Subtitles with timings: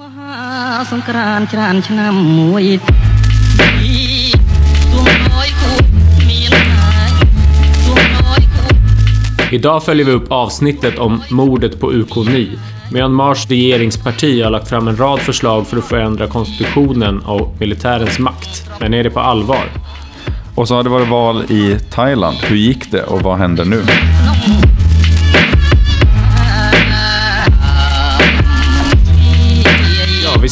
[0.00, 0.34] មហា
[0.92, 2.64] សង្ក្រាន្តច្រើនឆ្នាំមួយ
[3.58, 3.96] ទី
[4.92, 5.72] ទួងអើយគូ
[6.28, 7.10] មានហើយ
[7.86, 8.64] ទួងអើយគូ
[9.58, 12.58] Idag följer vi upp avsnittet om mordet på UK9.
[12.92, 18.52] Myanmars regeringsparti har lagt fram en rad förslag för att förändra konstitutionen och militärens makt.
[18.80, 19.66] Men är det på allvar?
[20.54, 22.36] Och så har det varit val i Thailand.
[22.36, 23.82] Hur gick det och vad händer nu?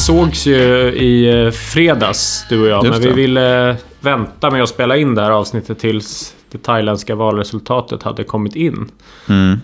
[0.02, 0.54] Sågs ju
[0.92, 2.86] i eh, fredags, du och jag.
[2.86, 7.14] Just men vi ville vänta med att spela in det här avsnittet tills det thailändska
[7.14, 8.90] valresultatet hade kommit in.
[9.28, 9.58] Mm.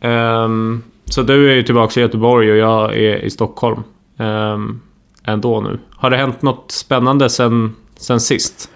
[0.00, 3.82] Ehm, så du är ju tillbaka i Göteborg och jag är i Stockholm.
[4.16, 4.80] Um,
[5.24, 5.78] ändå nu.
[5.90, 8.68] Har det hänt något spännande sen, sen sist?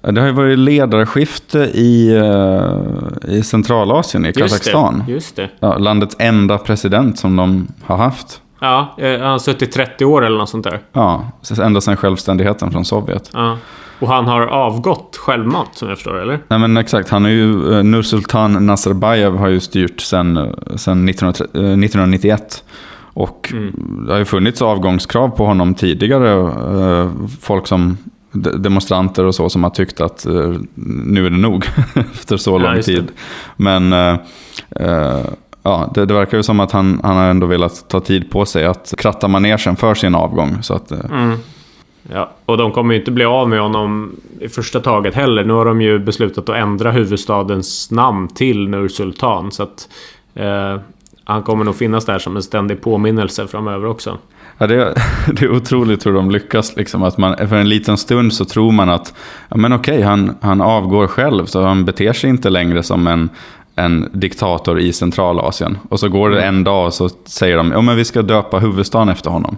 [0.00, 5.04] Det har ju varit ledarskifte i, eh, i Centralasien, i Kazakstan.
[5.06, 5.12] det.
[5.12, 5.50] Just det.
[5.60, 8.40] Ja, landets enda president som de har haft.
[8.60, 10.80] Ja, eh, han har suttit 30 år eller något sånt där.
[10.92, 11.24] Ja,
[11.62, 13.30] ända sedan självständigheten från Sovjet.
[13.32, 13.58] Ja.
[14.00, 16.38] Och han har avgått självmant som jag förstår, eller?
[16.48, 20.44] Nej men exakt, han är ju, eh, Nursultan Nazarbayev har ju styrt sedan, eh,
[20.76, 22.64] sedan 1930 eh, 1991.
[23.14, 23.52] Och
[24.06, 26.50] det har ju funnits avgångskrav på honom tidigare.
[27.40, 27.98] Folk som
[28.32, 30.26] de- demonstranter och så som har tyckt att
[30.74, 31.66] nu är det nog
[32.12, 32.82] efter så Ja, lång det.
[32.82, 33.08] tid.
[33.56, 33.94] Men
[35.66, 38.44] ja, det, det verkar ju som att han, han har ändå velat ta tid på
[38.44, 40.62] sig att kratta manegen för sin avgång.
[40.62, 40.98] Så att, eh,
[42.12, 45.44] Ja, och de kommer ju inte bli av med honom i första taget heller.
[45.44, 49.50] Nu har de ju beslutat att ändra huvudstadens namn till Nur-Sultan.
[49.50, 49.88] Så att
[50.34, 50.80] eh,
[51.24, 54.18] han kommer nog finnas där som en ständig påminnelse framöver också.
[54.58, 54.94] Ja, det, är,
[55.32, 56.76] det är otroligt hur de lyckas.
[56.76, 59.14] Liksom, att man, för en liten stund så tror man att
[59.48, 63.28] ja, men okej, han, han avgår själv, så han beter sig inte längre som en,
[63.78, 65.78] en diktator i Centralasien.
[65.88, 68.58] Och så går det en dag och så säger de ja, men vi ska döpa
[68.58, 69.56] huvudstaden efter honom.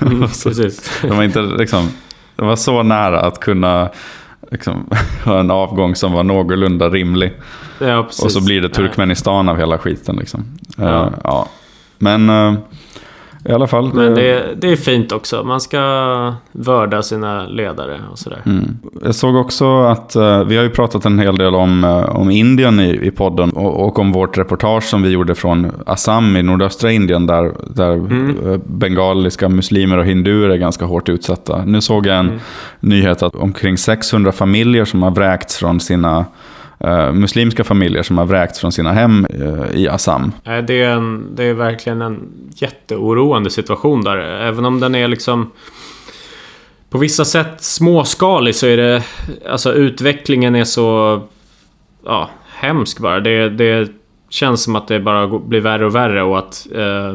[0.32, 1.00] så, Precis.
[1.02, 1.88] de, var inte, liksom,
[2.36, 3.90] de var så nära att kunna
[4.50, 4.90] liksom,
[5.24, 7.32] ha en avgång som var någorlunda rimlig.
[7.78, 7.98] Ja.
[7.98, 10.16] Och så blir det Turkmenistan av hela skiten.
[10.16, 10.44] Liksom.
[10.76, 10.84] Ja.
[10.84, 11.12] Ja.
[11.24, 11.48] ja.
[11.98, 12.54] Men eh,
[13.48, 13.90] i alla fall.
[13.94, 15.44] Men eh, det, det är fint också.
[15.44, 18.42] Man ska vörda sina ledare och sådär.
[18.46, 18.78] Mm.
[19.04, 22.30] Jag såg också att eh, vi har ju pratat en hel del om, eh, om
[22.30, 26.42] Indien i, i podden och, och om vårt reportage som vi gjorde från Assam i
[26.42, 31.64] nordöstra Indien där, där eh, bengaliska muslimer och hinduer är ganska hårt utsatta.
[31.64, 32.40] Nu såg jag en
[32.80, 36.24] nyhet att omkring 600 familjer som har vräkts från sina
[36.78, 40.32] eh, muslimska familjer som har vräkts från sina hem eh, i Assam.
[40.44, 44.16] Eh, det är, en, det är verkligen en jätteoroande situation där.
[44.18, 45.50] Även om den är liksom...
[46.90, 49.02] På vissa sätt småskalig så är det...
[49.50, 51.20] Alltså utvecklingen är så...
[52.04, 53.20] Ja, hemsk bara.
[53.20, 53.88] Det, det
[54.28, 56.66] känns som att det bara blir värre och värre och att...
[56.74, 57.14] Eh,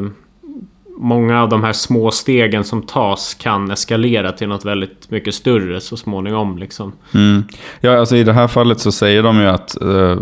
[1.02, 5.80] många av de här små stegen som tas kan eskalera till något väldigt mycket större
[5.80, 6.92] så småningom liksom.
[7.14, 7.44] Mm.
[7.80, 10.16] Ja, alltså I det här fallet så säger de ju att eh,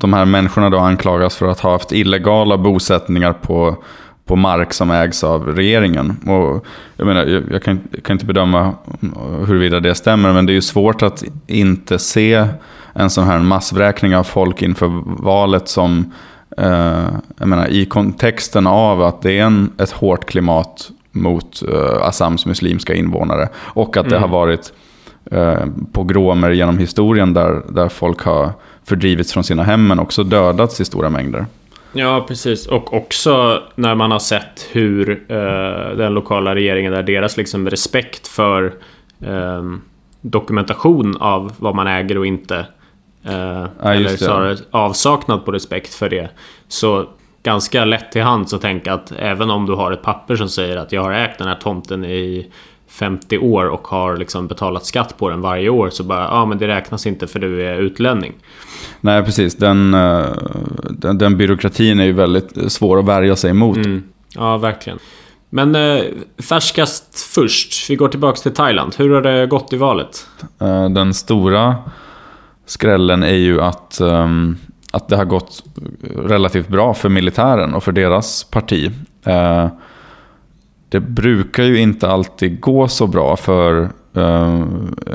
[0.00, 3.76] de här människorna då anklagas för att ha haft illegala bosättningar på,
[4.24, 6.16] på mark som ägs av regeringen.
[6.26, 6.66] Och
[6.96, 8.72] jag, menar, jag, jag kan, jag kan inte bedöma
[9.46, 12.46] huruvida det stämmer, men det är ju svårt att inte se
[12.92, 16.12] en sån här massvräkning av folk inför valet som
[17.38, 22.46] jag menar, i kontexten av att det är en, ett hårt klimat mot eh, Assams
[22.46, 23.48] muslimska invånare.
[23.56, 24.72] Och att det har varit
[25.30, 28.50] eh, pogromer genom historien där, där folk har
[28.84, 31.46] fördrivits från sina hem men också dödats i stora mängder.
[31.92, 32.66] Ja, precis.
[32.66, 38.26] Och också när man har sett hur eh, den lokala regeringen, där deras liksom respekt
[38.26, 38.74] för
[39.20, 39.62] eh,
[40.20, 42.66] dokumentation av vad man äger och inte.
[43.24, 44.24] Eh, eller just det.
[44.24, 46.30] snarare avsaknad på respekt för det.
[46.68, 47.06] Så
[47.42, 50.76] ganska lätt till hands att tänka att även om du har ett papper som säger
[50.76, 52.46] att jag har ägt den här tomten i
[52.88, 56.58] 50 år och har liksom betalat skatt på den varje år så bara, ja men
[56.58, 58.32] det räknas inte för du är utlänning.
[59.00, 59.56] Nej, precis.
[59.56, 60.26] Den, eh,
[60.90, 63.76] den, den byråkratin är ju väldigt svår att värja sig emot.
[63.76, 64.02] Mm.
[64.34, 64.98] Ja, verkligen.
[65.50, 66.02] Men eh,
[66.48, 67.90] färskast först.
[67.90, 68.94] Vi går tillbaka till Thailand.
[68.98, 70.26] Hur har det gått i valet?
[70.60, 71.76] Eh, Den stora
[72.66, 74.56] skrällen är ju att, ehm,
[74.92, 75.64] att det har gått
[76.16, 78.90] relativt bra för militären och för deras parti.
[79.24, 79.68] Eh,
[80.88, 84.64] Det brukar ju inte alltid gå så bra för eh,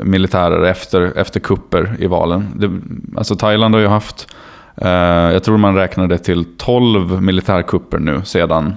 [0.02, 2.46] militärer efter, efter kupper i valen.
[2.56, 2.70] Det,
[3.18, 4.34] alltså Thailand har ju haft,
[4.76, 4.88] eh,
[5.32, 8.74] jag tror man räknade till 12 militärkupper nu sedan,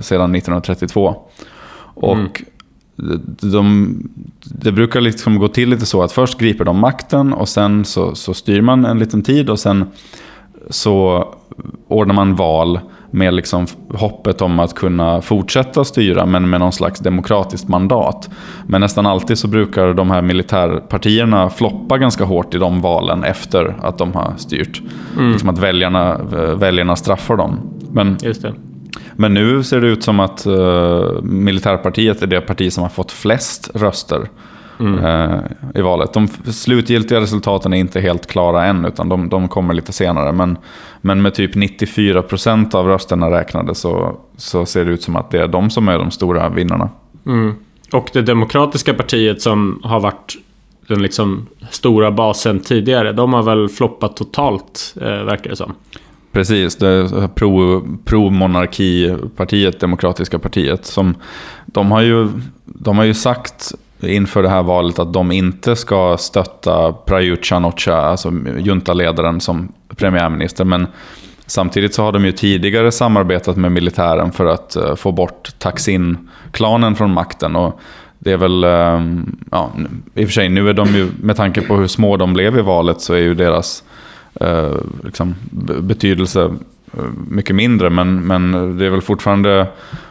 [0.00, 1.16] sedan 1932.
[1.94, 2.42] Och
[3.40, 3.94] de,
[4.42, 8.14] det brukar liksom gå till lite så att först griper de makten och sen så,
[8.14, 9.84] så styr man en liten tid och sen
[10.70, 11.28] så
[11.88, 12.80] ordnar man val.
[13.12, 18.30] med liksom hoppet om att kunna fortsätta styra men med någon slags demokratiskt mandat.
[18.66, 23.76] Men nästan alltid så brukar de här militärpartierna floppa ganska hårt i de valen efter
[23.82, 24.82] att de har styrt.
[25.16, 25.32] Mm.
[25.32, 26.18] Liksom att väljarna,
[26.54, 27.60] väljarna straffar dem.
[27.92, 28.54] Men, Just det.
[29.16, 33.12] Men nu ser det ut som att uh, militärpartiet är det parti som har fått
[33.12, 34.28] flest röster
[34.80, 35.04] mm.
[35.04, 35.40] uh,
[35.74, 36.12] i valet.
[36.12, 40.32] De slutgiltiga resultaten är inte helt klara än, utan de, de kommer lite senare.
[40.32, 40.58] Men,
[41.00, 45.42] men med typ 94% av rösterna räknade så, så ser det ut som att det
[45.42, 46.88] är de som är de stora vinnarna.
[47.26, 47.54] Mm.
[47.92, 50.36] Och det demokratiska partiet som har varit
[50.86, 55.74] den liksom stora basen tidigare, de har väl floppat totalt, eh, verkar det som.
[56.32, 60.86] Precis, det pro-monarkipartiet, pro Demokratiska partiet.
[60.86, 61.14] Som,
[61.66, 62.28] de, har ju,
[62.64, 67.94] de har ju sagt inför det här valet att de inte ska stötta Prayut Chan-Ocha,
[67.94, 70.64] alltså juntaledaren som premiärminister.
[70.64, 70.86] Men
[71.46, 76.96] samtidigt så har de ju tidigare samarbetat med militären för att eh, få bort Taksin-klanen
[76.96, 77.56] från makten.
[77.56, 77.80] Och
[78.18, 79.00] det är väl, eh,
[79.50, 79.70] ja,
[80.14, 82.58] i och för sig nu är de ju, med tanke på hur små de blev
[82.58, 83.84] i valet så är ju deras
[84.34, 85.34] eh, liksom,
[85.80, 86.42] betydelse
[86.92, 87.90] eh, mycket mindre.
[87.90, 89.66] Men, men det är väl fortfarande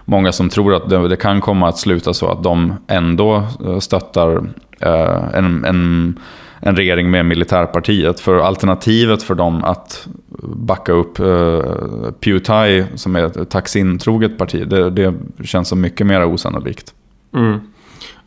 [0.05, 3.79] många som tror att det, det, kan komma att sluta så att de ändå eh,
[3.79, 4.35] stöttar
[4.79, 6.19] eh, en, en,
[6.59, 8.19] en regering med militärpartiet.
[8.19, 10.07] För alternativet för dem att
[10.43, 15.13] backa upp eh, Pewtie, som är ett Taksin-troget parti, det, det,
[15.43, 16.93] känns som mycket mer osannolikt.
[17.35, 17.59] Mm.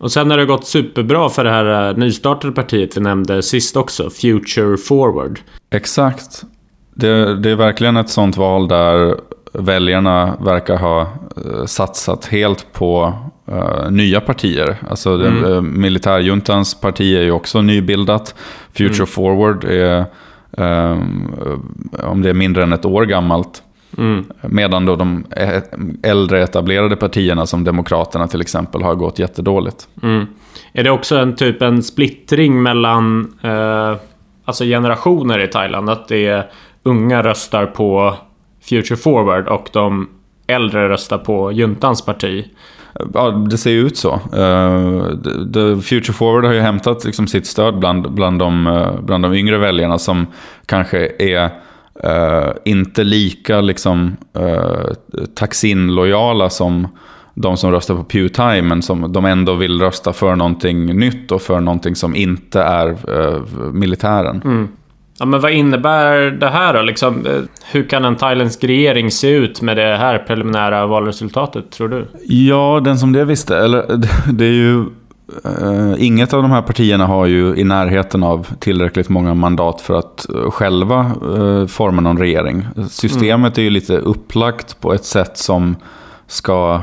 [0.03, 4.11] Och sen har det gått superbra för det här nystartade partiet vi nämnde sist också,
[4.11, 5.41] Future Forward.
[5.71, 6.43] Exakt.
[6.95, 9.17] Det, det, är verkligen ett sånt val där
[9.53, 13.15] väljarna verkar ha uh, satsat helt på
[13.53, 14.77] uh, nya partier.
[14.91, 15.45] Alltså mm.
[15.45, 18.35] uh, militärjuntans parti är ju också nybildat.
[18.73, 19.07] Future mm.
[19.07, 20.05] Forward är,
[20.51, 21.35] um,
[21.99, 23.63] om det är mindre än ett år gammalt.
[23.99, 24.25] Mm.
[24.41, 25.25] Medan då de
[26.03, 29.89] äldre etablerade partierna som Demokraterna till exempel har gått jättedåligt.
[30.03, 30.27] Mm.
[30.73, 33.35] Är det också en typ en splittring mellan
[34.45, 35.91] alltså generationer i Thailand?
[35.91, 36.51] Att det är
[36.83, 38.15] unga röstar på
[38.63, 40.09] Future Forward och de
[40.47, 42.45] äldre röstar på juntans parti.
[43.15, 44.15] Ja, det ser ju ut så.
[44.15, 49.35] Uh, Future Forward har ju hämtat liksom sitt stöd bland, bland, de, uh, bland de
[49.35, 50.27] yngre väljarna som
[50.67, 51.51] kanske är
[52.07, 54.93] uh, inte lika liksom, uh,
[55.35, 56.89] Taksin-lojala som
[57.35, 61.43] de som röstar på Pewtime, men som de ändå vill rösta för någonting nytt och
[61.43, 62.97] för någonting som inte är
[63.73, 64.43] militären.
[64.45, 64.69] Mm.
[65.19, 66.83] Ja, men vad innebär det här då?
[66.83, 67.27] Liksom,
[67.73, 72.07] hur kan en thailändsk regering se ut med det här preliminära valresultatet, tror du?
[72.27, 73.57] Ja, den som det visste.
[73.57, 73.85] Eller,
[74.33, 74.85] det är ju...
[75.47, 79.95] Uh, inget av de här partierna har ju i närheten av tillräckligt många mandat för
[79.95, 82.67] att uh, själva uh, forma någon regering.
[82.91, 85.77] Systemet är ju lite upplagt på ett sätt som,
[86.27, 86.81] ska,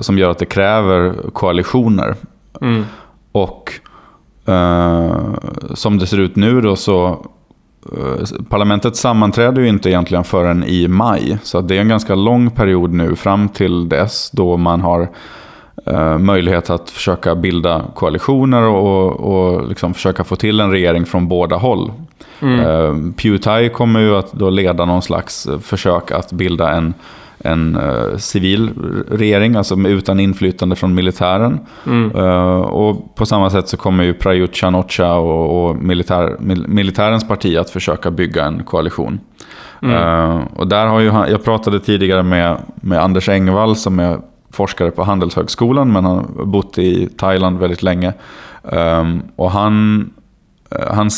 [0.00, 2.14] som gör att det kräver koalitioner.
[2.60, 2.84] Mm.
[3.32, 3.72] Och
[5.74, 7.26] som det ser ut nu då så
[7.86, 11.38] Eh, parlamentet sammanträder ju inte egentligen förrän i maj.
[11.42, 15.08] Så det är en ganska lång period nu fram till dess då man har
[15.84, 21.28] eh, möjlighet att försöka bilda koalitioner och, och liksom försöka få till en regering från
[21.28, 21.92] båda håll.
[22.40, 22.60] Mm.
[22.60, 26.94] Eh, Pewtai kommer ju att då leda någon slags försök att bilda en
[27.44, 27.78] en
[28.18, 28.70] civil
[29.10, 31.60] regering, alltså utan inflytande från militären.
[31.86, 32.10] Mm.
[32.60, 37.56] Och på samma sätt så kommer ju Prayut chan och, och militär, mil, militärens parti
[37.56, 39.20] att försöka bygga en koalition.
[39.82, 40.42] Mm.
[40.42, 44.18] Och där har ju han, jag pratade tidigare med, med Anders Engvall som är
[44.52, 48.12] forskare på Handelshögskolan men han har bott i Thailand väldigt länge.
[48.72, 50.10] Ehm, och han,
[50.70, 51.10] eh, han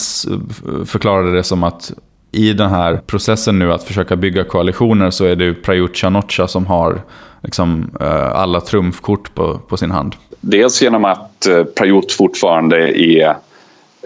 [0.84, 1.92] förklarade det som att
[2.32, 6.66] i den här processen nu att försöka bygga koalitioner så är det Prayut Chan-Ocha som
[6.66, 7.02] har
[7.42, 10.16] liksom, eh, alla trumfkort på, på sin hand.
[10.40, 13.36] Dels genom att eh, Prayut fortfarande är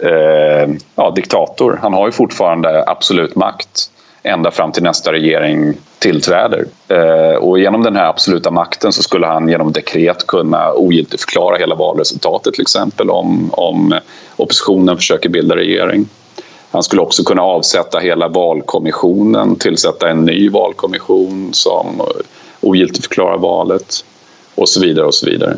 [0.03, 1.79] eh, ja, diktator.
[1.81, 3.91] Han har ju fortfarande absolut makt
[4.29, 6.65] ända fram till nästa regering tillträder.
[6.87, 11.75] Eh, och genom den här absoluta makten så skulle han genom dekret kunna ogiltigförklara hela
[11.75, 13.99] valresultatet till exempel om, om
[14.35, 16.07] oppositionen försöker bilda regering.
[16.71, 22.01] Han skulle också kunna avsätta hela valkommissionen, tillsätta en ny valkommission som
[22.61, 24.05] ogiltigförklarar valet
[24.55, 25.05] och så vidare.
[25.05, 25.57] och så vidare.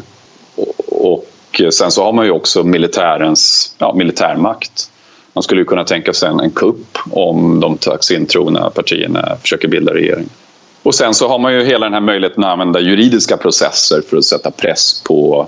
[0.88, 4.92] Och sen så har man ju också militärens ja, militärmakt.
[5.34, 9.94] Man skulle ju kunna tänka sig en, en kupp om de Thaksin-trogna partierna försöker bilda
[9.94, 10.30] regering.
[10.84, 14.18] Och sen så har man ju hela den här möjligheten att använda juridiska processer för
[14.18, 15.48] att sätta press på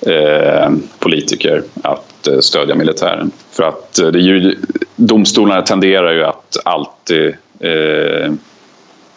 [0.00, 3.30] eh, politiker att eh, stödja militären.
[3.50, 4.56] För att eh, det ju,
[4.96, 8.32] domstolarna tenderar ju att alltid eh,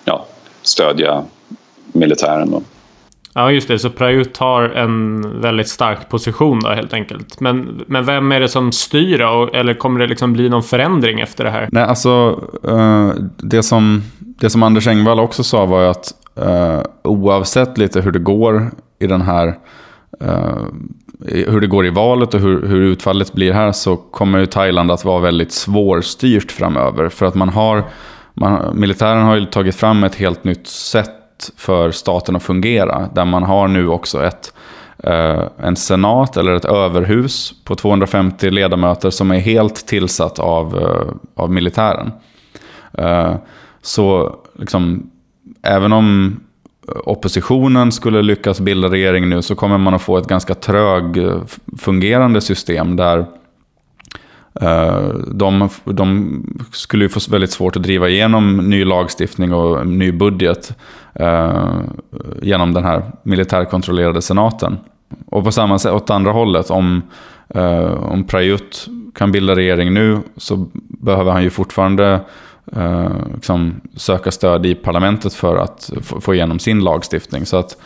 [0.06, 0.26] ja,
[0.62, 1.24] stödja
[1.94, 2.52] militären.
[2.52, 2.62] Då.
[3.38, 3.80] Ja, just det.
[3.80, 7.40] Så Prayut har en väldigt stark position då helt enkelt.
[7.40, 9.50] Men, men vem är det som styr då?
[9.54, 11.70] Eller kommer det liksom bli någon förändring efter det här?
[11.72, 16.82] Nej, alltså uh, det, som, det som Anders Engvall också sa var ju att uh,
[17.04, 19.48] oavsett lite hur det går i den här
[20.24, 20.66] uh,
[21.26, 24.92] hur det går i valet och hur, hur utfallet blir här så kommer ju Thailand
[24.92, 27.10] att vara väldigt svårstyrt framöver.
[27.10, 27.84] För att man har,
[28.34, 31.17] man, militären har ju tagit fram ett helt nytt sätt
[31.58, 33.10] för staten att fungera.
[33.14, 34.54] Där man har nu också ett,
[35.04, 41.44] eh, en senat eller ett överhus på 250 ledamöter som är helt tillsatt av, eh,
[41.44, 42.12] av militären.
[42.94, 43.36] Eh,
[43.82, 45.10] så liksom,
[45.62, 46.40] även om
[47.06, 51.42] oppositionen skulle lyckas bilda regering nu så kommer man att få ett ganska trög eh,
[51.78, 53.26] fungerande system där
[54.62, 60.12] Eh, de, de, skulle ju få väldigt svårt att driva igenom ny lagstiftning och ny
[60.12, 60.78] budget
[61.14, 61.80] eh,
[62.42, 64.78] genom den här militärkontrollerade senaten.
[65.26, 67.02] Och på samma sätt åt andra hållet, om,
[67.50, 72.20] eh, om Prayut kan bilda regering nu så behöver han ju fortfarande
[72.76, 77.46] eh, liksom söka stöd i parlamentet för att få igenom sin lagstiftning.
[77.46, 77.78] Så att eh,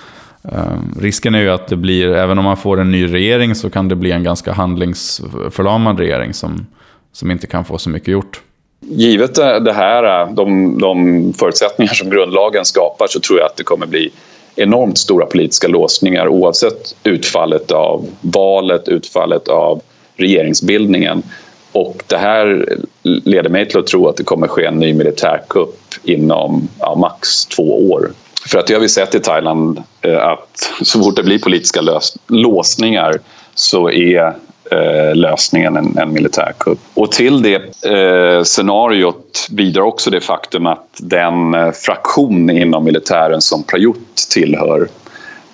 [0.43, 3.69] Ehm, risken är ju att det blir, även om man får en ny regering så
[3.69, 6.65] kan det bli en ganska handlingsförlamad regering som,
[7.11, 8.41] som inte kan få så mycket gjort.
[8.79, 13.63] Givet det här, eh, de, de förutsättningar som grundlagen skapar så tror jag att det
[13.63, 14.11] kommer bli
[14.55, 19.81] enormt stora politiska låsningar oavsett utfallet av valet, utfallet av
[20.15, 21.23] regeringsbildningen.
[21.71, 25.79] Och det här leder mig till att tro att det kommer ske en ny militärkupp
[26.03, 28.11] inom ja, max två år.
[28.45, 31.81] För att det har vi sett i Thailand eh, att så fort det blir politiska
[31.81, 33.19] lös låsningar
[33.55, 34.35] så är
[34.71, 36.79] eh, lösningen en, en militärkupp.
[36.93, 43.41] Och till det eh, scenariot bidrar också det faktum att den eh, fraktion inom militären
[43.41, 44.87] som Prayut tillhör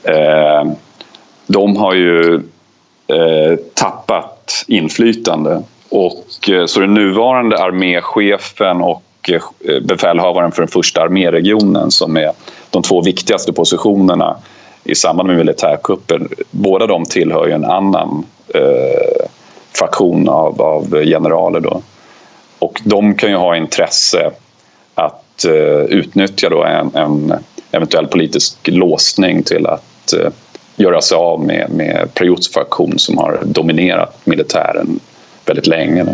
[0.04, 0.72] eh,
[1.48, 2.36] de har ju
[3.08, 5.64] eh, tappat inflytande.
[5.90, 12.32] Och, eh, så den nuvarande arméchefen och eh, befälhavaren för den första arméregionen som är
[12.70, 14.38] de två viktigaste positionerna
[14.84, 16.30] i samband med militärkuppen.
[16.52, 19.28] Båda de tillhör ju en annan eh,
[19.74, 21.60] fraktion av, av generaler.
[21.60, 21.82] Då.
[22.60, 24.32] Och de kan ju ha intresse
[24.96, 27.34] att eh, utnyttja då en, en,
[27.72, 30.30] eventuell politisk låsning till att eh,
[30.76, 35.00] göra sig av med, med Prejuts fraktion som har dominerat militären
[35.46, 36.04] väldigt länge.
[36.04, 36.12] Då.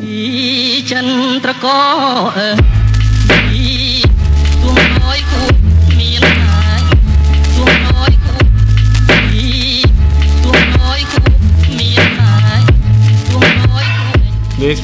[14.63, 14.75] Vi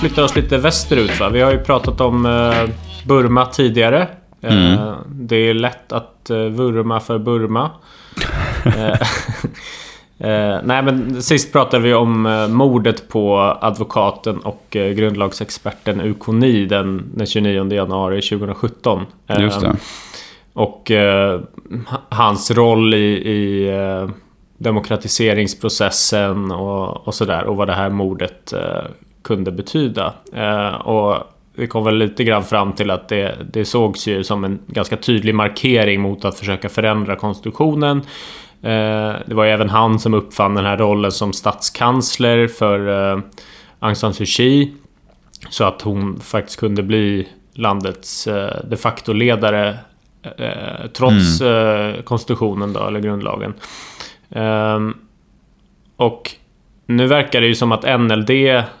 [0.00, 1.28] flyttar oss lite västerut va?
[1.28, 2.70] Vi har ju pratat om eh,
[3.06, 4.08] Burma tidigare.
[4.40, 4.94] Eh, mm.
[5.08, 7.70] Det är lätt att eh, vurma för Burma.
[10.62, 17.72] Nej men sist pratade vi om mordet på advokaten och grundlagsexperten Ukoni den, den 29
[17.72, 19.06] januari 2017.
[19.38, 19.76] Just det.
[20.52, 20.90] Och
[22.08, 23.70] hans roll i, i
[24.58, 27.44] demokratiseringsprocessen och, och sådär.
[27.44, 28.54] Och vad det här mordet
[29.22, 30.14] kunde betyda.
[30.32, 31.16] Eh, och
[31.54, 34.96] vi kom väl lite grann fram till att det, det sågs ju som en ganska
[34.96, 37.98] tydlig markering mot att försöka förändra konstitutionen.
[38.62, 43.22] Eh, det var ju även han som uppfann den här rollen som statskansler för eh,
[43.78, 44.74] Aung San Suu Kyi.
[45.50, 48.28] Så att hon faktiskt kunde bli landets
[48.64, 49.78] de facto-ledare
[50.92, 52.02] trots mm.
[52.02, 53.54] konstitutionen då, eller grundlagen.
[54.30, 54.94] Ehm,
[55.96, 56.30] och
[56.88, 58.30] nu verkar det ju som att NLD,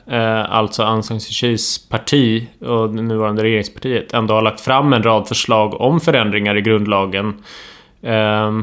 [0.06, 4.92] eh, alltså Aung San Suu Kyis parti och det nuvarande regeringspartiet, ändå har lagt fram
[4.92, 7.34] en rad förslag om förändringar i grundlagen.
[8.02, 8.58] Eh,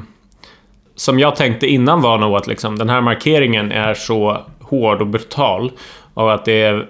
[0.96, 5.08] som jag tänkte innan var nog att liksom, den här markeringen är så hård och
[5.08, 5.72] brutal
[6.14, 6.82] och att det eh,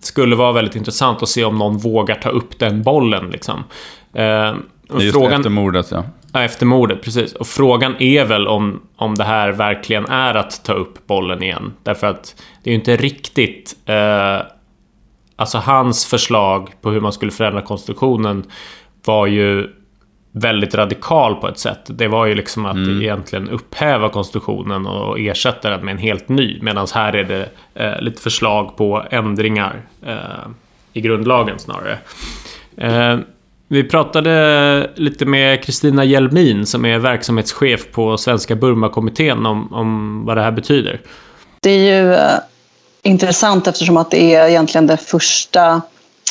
[0.00, 3.30] skulle vara väldigt intressant att se om någon vågar ta upp den bollen.
[3.30, 3.64] Liksom.
[4.12, 4.54] Eh,
[4.98, 6.04] Just frågan, efter mordet, ja.
[6.34, 7.32] Ja, efter mordet, precis.
[7.32, 11.72] Och frågan är väl om, om det här verkligen är att ta upp bollen igen.
[11.82, 13.76] Därför att det är ju inte riktigt...
[13.86, 14.38] Eh,
[15.36, 18.44] alltså hans förslag på hur man skulle förändra konstruktionen
[19.04, 19.68] var ju
[20.32, 21.80] väldigt radikal på ett sätt.
[21.86, 23.02] Det var ju liksom att mm.
[23.02, 26.58] egentligen upphäva konstitutionen och ersätta den med en helt ny.
[26.62, 30.16] Medan här är det eh, lite förslag på ändringar eh,
[30.92, 31.98] i grundlagen snarare.
[33.68, 40.36] Vi pratade lite med Kristina Hjelmin som är verksamhetschef på Svenska Burmakommittén om, om vad
[40.36, 41.00] det här betyder.
[41.60, 42.38] Det är ju eh,
[43.02, 45.82] intressant eftersom att det är egentligen det första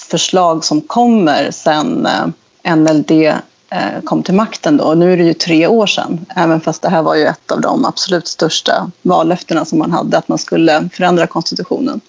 [0.09, 4.93] förslag som kommer sen eh, NLD eh, kom till makten då.
[4.93, 7.61] Nu är det ju tre år sedan, även fast det här var ju ett av
[7.61, 12.01] de absolut största vallöftena som man hade, att man skulle förändra konstitutionen.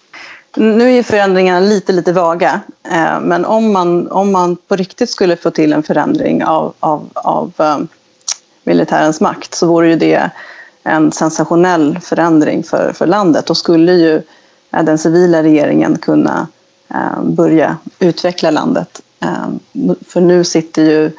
[0.57, 5.37] Nu är förändringarna lite, lite vaga, eh, men om man, om man på riktigt skulle
[5.37, 7.79] få till en förändring av, av, av eh,
[8.65, 10.31] militärens makt så vore ju det
[10.83, 13.47] en sensationell förändring för, för landet.
[13.47, 14.23] Då skulle ju
[14.73, 16.47] eh, den civila regeringen kunna
[16.91, 19.03] eh, börja utveckla landet.
[19.21, 19.49] Eh,
[20.09, 21.11] för nu sitter ju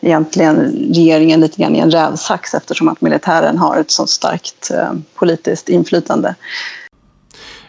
[0.00, 0.56] egentligen
[0.94, 5.68] regeringen lite grann i en rävsax eftersom att militären har ett så starkt eh, politiskt
[5.68, 6.34] inflytande.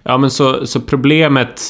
[0.04, 1.62] Ja, men så, så problemet,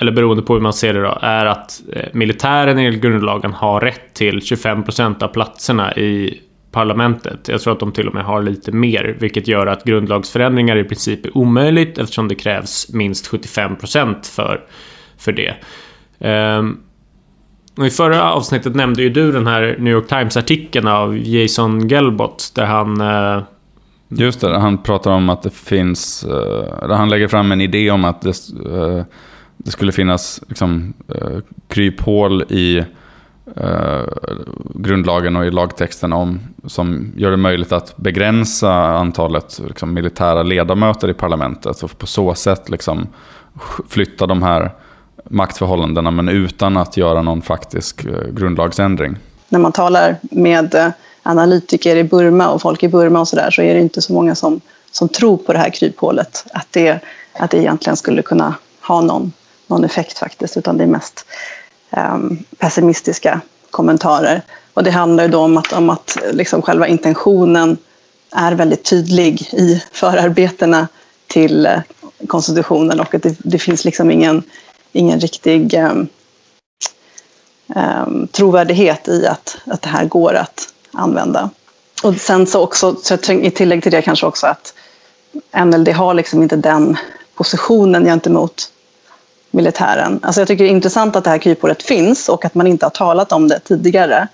[0.00, 3.80] eller beroende på hur man ser det då, är att eh, militären enligt grundlagen har
[3.80, 6.40] rätt till 25 procent av platserna i
[6.72, 7.48] parlamentet.
[7.48, 10.84] Jag tror att de till och med har lite mer, vilket gör att grundlagsförändringar i
[10.84, 14.60] princip är omöjligt eftersom det krävs minst 75 procent för,
[15.18, 15.54] för det.
[16.58, 16.80] Um,
[17.76, 22.52] och I förra avsnittet nämnde ju du den här New York Times-artikeln av Jason Gelbot
[22.54, 23.00] där han...
[23.00, 23.42] Uh,
[24.12, 26.26] Just det, han pratar om att det finns...
[26.28, 28.34] Uh, han lägger fram en idé om att det,
[28.66, 29.02] uh,
[29.56, 31.38] det skulle finnas liksom, eh,
[31.68, 32.84] kryphål i
[34.74, 41.10] grundlagen och i lagtexten om, som gör det möjligt att begränsa antalet liksom, militära ledamöter
[41.10, 43.06] i parlamentet och på så sätt liksom,
[43.88, 44.70] flytta de här
[45.24, 49.16] maktförhållandena men utan att göra någon faktisk grundlagsändring.
[49.48, 50.88] När man talar med eh,
[51.22, 54.12] analytiker i Burma och folk i Burma och så där så är det inte så
[54.12, 54.60] många som,
[54.90, 56.44] som tror på det här kryphålet.
[56.52, 57.00] Att det,
[57.32, 59.32] att det egentligen skulle kunna ha någon,
[59.66, 61.26] någon effekt faktiskt utan det är mest
[61.90, 64.42] um, pessimistiska kommentarer.
[64.74, 67.76] Och det handlar ju då om att, om att liksom själva intentionen
[68.32, 70.88] är väldigt tydlig i förarbetena
[71.26, 71.80] till eh,
[72.26, 74.42] konstitutionen och att det, det finns liksom ingen,
[74.92, 76.08] ingen riktig um,
[77.76, 81.50] um, trovärdighet i att, att det här går att använda.
[82.02, 84.74] Och sen så också, så i tillägg till det kanske också att
[85.64, 86.96] NLD har liksom inte den
[87.34, 88.72] positionen gentemot
[89.50, 90.20] militären.
[90.22, 92.86] Alltså jag tycker det är intressant att det här kryphålet finns och att man inte
[92.86, 94.28] har talat om det tidigare.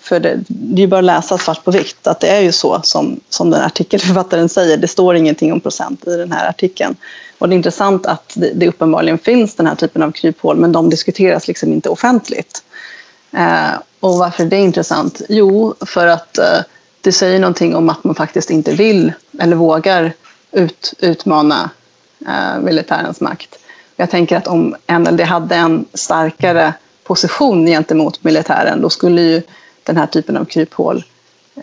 [0.00, 2.52] För det, det är ju bara att läsa svart på vitt att det är ju
[2.52, 4.76] så som, som den artikelförfattaren säger.
[4.76, 6.96] Det står ingenting om procent i den här artikeln.
[7.38, 10.72] Och det är intressant att det, det uppenbarligen finns den här typen av kryphål men
[10.72, 12.62] de diskuteras liksom inte offentligt.
[13.32, 15.22] Eh, och varför är det intressant?
[15.28, 16.60] Jo, för att eh,
[17.00, 20.12] det säger någonting om att man faktiskt inte vill eller vågar
[20.52, 21.70] ut, utmana
[22.28, 23.58] eh, militärens makt.
[23.96, 26.72] Jag tänker att om NLD hade en starkare
[27.04, 29.42] position gentemot militären då skulle ju
[29.82, 31.04] den här typen av kryphål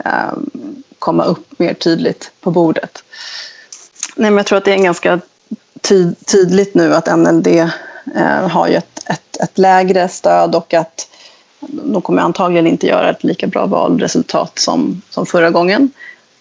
[0.06, 0.34] eh,
[1.00, 3.04] komma upp mer tydligt på bordet.
[4.16, 5.20] Nej, men jag tror att det är ganska
[6.26, 7.48] tydligt nu att NLD
[8.16, 11.08] eh, har ju ett, ett, ett, lägre stöd och att
[11.60, 15.92] de kommer antagligen inte göra ett lika bra valresultat som, som förra gången.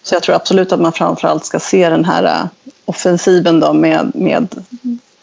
[0.03, 2.45] Så jag tror absolut att man framförallt ska se den här äh,
[2.85, 4.55] offensiven då med, med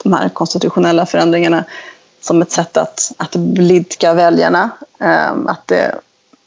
[0.02, 1.64] de här konstitutionella förändringarna
[2.20, 4.70] som ett sätt att, att blidka väljarna.
[4.98, 5.94] Ehm, att det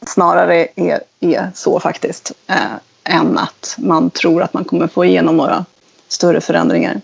[0.07, 2.55] snarare är, är så faktiskt äh,
[3.03, 5.65] än att man tror att man kommer få igenom några
[6.07, 7.01] större förändringar.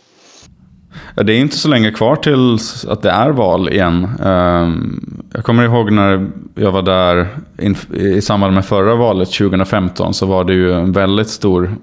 [1.16, 4.08] Det är inte så länge kvar till att det är val igen.
[4.24, 5.00] Ehm,
[5.34, 7.28] jag kommer ihåg när jag var där
[7.94, 11.76] i samband med förra valet 2015 så var det ju en väldigt stor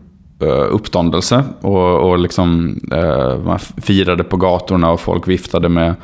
[0.42, 1.44] eh, uppståndelse.
[1.60, 5.94] Och, och liksom, eh, man firade på gatorna och folk viftade med,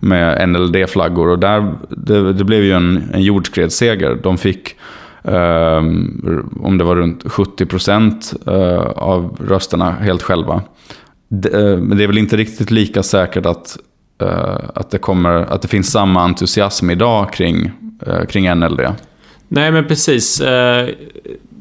[0.00, 1.28] med NLD-flaggor.
[1.28, 4.18] Och där, det, det, blev ju en, en jordskredsseger.
[4.22, 4.76] De fick,
[5.24, 10.62] ehm, om det var runt 70 procent eh, av rösterna helt själva.
[11.52, 13.78] Eh, men det är väl inte riktigt lika säkert att,
[14.22, 17.70] eh, att, det, kommer, att det finns samma entusiasm idag kring,
[18.28, 18.80] kring NLD.
[19.48, 20.38] Nej, men precis.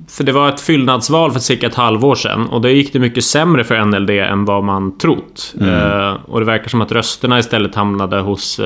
[0.07, 3.23] För det var ett fyllnadsval för cirka ett halvår sedan och då gick det mycket
[3.23, 5.55] sämre för NLD än vad man trott.
[5.61, 6.15] Mm.
[6.25, 8.59] Och det verkar som att rösterna istället hamnade hos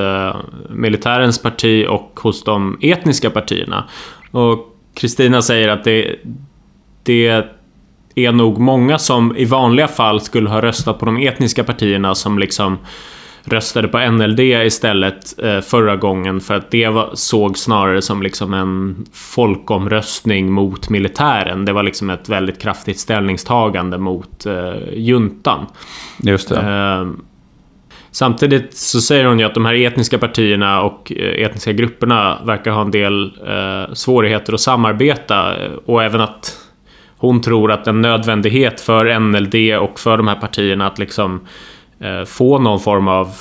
[0.70, 3.84] militärens parti och hos de etniska partierna.
[4.30, 4.58] Och
[4.94, 6.16] Kristina säger att det,
[7.02, 7.44] det
[8.26, 12.38] är nog många som i vanliga fall skulle ha röstat på de etniska partierna som
[12.38, 12.78] liksom
[13.50, 18.54] röstade på NLD istället eh, förra gången för att det var, såg snarare som liksom
[18.54, 21.64] en folkomröstning mot militären.
[21.64, 25.66] Det var liksom ett väldigt kraftigt ställningstagande mot eh, juntan.
[26.22, 26.56] Just det.
[26.56, 27.10] Eh,
[28.10, 32.82] samtidigt så säger hon ju att de här etniska partierna och etniska grupperna verkar ha
[32.82, 35.54] en del eh, svårigheter att samarbeta
[35.86, 36.67] och även att
[37.18, 41.40] hon tror att en nödvändighet för NLD och för de här partierna att liksom
[42.00, 43.36] Eh, få någon form av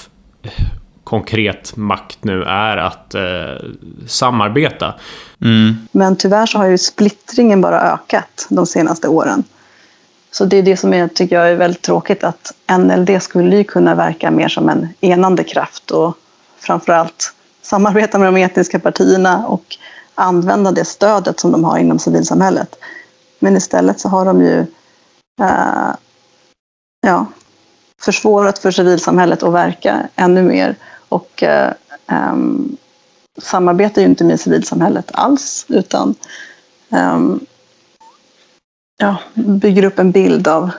[1.03, 3.65] konkret makt nu är att eh,
[4.07, 4.93] samarbeta.
[5.91, 9.43] Men tyvärr så har ju splittringen bara ökat de senaste åren.
[10.31, 13.63] Så det är det som jag tycker jag är väldigt tråkigt att NLD skulle ju
[13.63, 16.17] kunna verka mer som en enande kraft och
[16.59, 19.77] framförallt samarbeta med de etniska partierna och
[20.15, 22.75] använda det stödet som de har inom civilsamhället.
[23.39, 24.59] Men istället så har de ju
[25.41, 25.95] eh,
[27.01, 27.25] ja,
[28.01, 30.75] försvårat för civilsamhället att verka ännu mer.
[31.09, 31.73] Och eh,
[32.11, 32.35] eh,
[33.41, 36.15] samarbetar ju inte med civilsamhället alls utan
[36.89, 37.39] ehm,
[38.97, 40.69] ja, bygger upp en bild av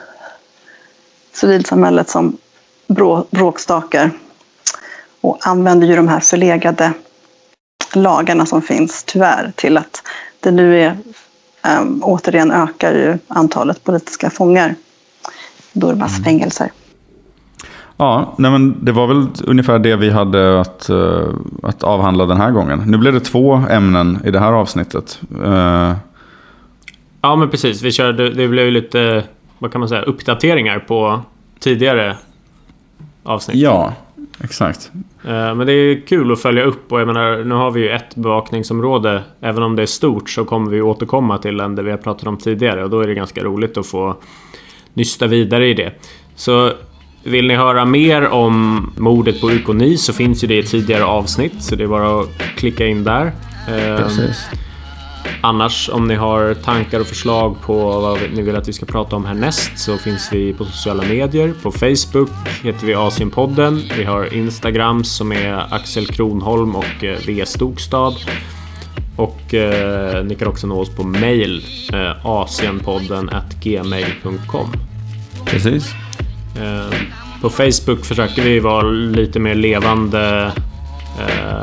[1.31, 2.37] civilsamhället som
[2.87, 4.11] brå, bråkstakar.
[5.21, 6.93] Och använder ju de här förlegade
[7.93, 10.01] lagarna som finns tyvärr till att
[10.39, 10.97] det nu är
[11.81, 14.75] um, återigen ökar ju antalet politiska fångar
[15.73, 16.71] i Burmas fängelser.
[17.97, 21.27] Ja, nej men det var väl ungefär det vi hade att, eh,
[21.63, 22.83] att avhandla den här gången.
[22.85, 25.19] Nu blev det två ämnen i det här avsnittet.
[25.43, 25.93] Eh,
[27.21, 27.81] Ja, men precis.
[27.81, 29.23] Vi körde, det blev ju lite,
[29.59, 31.21] vad kan man säga, uppdateringar på
[31.59, 32.17] tidigare
[33.23, 33.57] avsnitt.
[33.57, 33.93] ja,
[34.43, 34.91] exakt.
[35.23, 37.89] Eh, Men det är kul att följa upp och jag menar, nu har vi ju
[37.89, 39.23] ett bevakningsområde.
[39.41, 42.27] Även om det är stort så kommer vi återkomma till den där vi har pratat
[42.27, 44.15] om tidigare och då är det ganska roligt att få
[44.93, 45.91] nysta vidare i det.
[46.35, 46.71] Så
[47.23, 51.63] vill ni höra mer om mordet på Ukoni så finns ju det i tidigare avsnitt
[51.63, 53.25] så det är bara att klicka in där.
[53.67, 54.45] Eh, Precis.
[55.41, 59.15] Annars om ni har tankar och förslag på vad ni vill att vi ska prata
[59.15, 61.53] om härnäst så finns vi på sociala medier.
[61.63, 62.29] På Facebook
[62.63, 63.81] heter vi Asienpodden.
[63.97, 68.13] Vi har Instagram som är Axel Kronholm och eh, V Stokstad.
[69.15, 74.71] Och eh, ni kan också nå oss på mail eh, asienpodden at gmail.com.
[75.45, 75.93] Precis.
[76.55, 76.99] Eh,
[77.41, 80.51] på Facebook försöker vi vara lite mer levande
[81.19, 81.58] eh,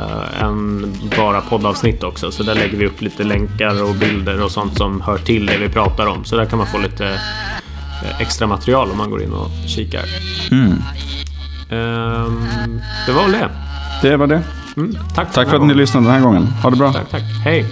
[1.17, 2.31] bara poddavsnitt också.
[2.31, 5.57] Så där lägger vi upp lite länkar och bilder och sånt som hör till det
[5.57, 6.25] vi pratar om.
[6.25, 10.03] Så där kan man få lite eh, extra material om man går in och kikar.
[10.51, 10.71] Mm.
[11.69, 13.49] Ehm, det var väl det.
[14.01, 14.41] Det var det.
[14.77, 16.47] Mm, tack, Tack för att ni lyssnade den här gången.
[16.63, 16.93] Ha det bra.
[16.93, 17.23] Tack, tack.
[17.43, 17.65] Hej!